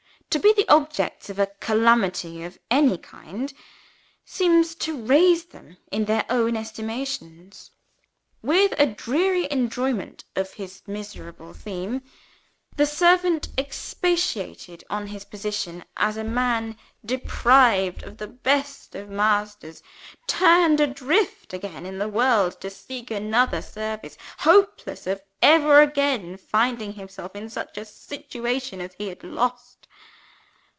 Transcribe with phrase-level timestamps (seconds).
[0.31, 3.53] To be the objects of a calamity of any kind,
[4.23, 7.71] seems to raise them in their own estimations.
[8.41, 12.03] With a dreary enjoyment of his miserable theme,
[12.77, 19.83] the servant expatiated on his position as a man deprived of the best of masters;
[20.27, 26.93] turned adrift again in the world to seek another service; hopeless of ever again finding
[26.93, 29.89] himself in such a situation as he had lost.